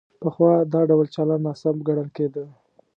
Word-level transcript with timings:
پخوا 0.21 0.51
دا 0.73 0.81
ډول 0.89 1.07
چلند 1.15 1.43
ناسم 1.47 1.75
ګڼل 1.87 2.09
کېده. 2.17 2.43